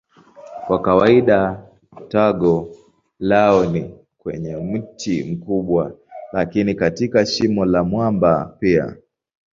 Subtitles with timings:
[0.67, 1.63] Kwa kawaida
[2.09, 2.71] tago
[3.19, 5.97] lao ni kwenye mti mkubwa
[6.33, 8.95] lakini katika shimo la mwamba pia.